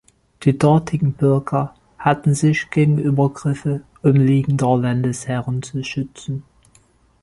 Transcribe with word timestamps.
Die 0.41 0.57
dortigen 0.57 1.13
Bürger 1.13 1.75
hatten 1.99 2.33
sich 2.33 2.71
gegen 2.71 2.97
Übergriffe 2.97 3.81
umliegender 4.01 4.75
Landesherren 4.75 5.61
zu 5.61 5.83
schützen. 5.83 6.41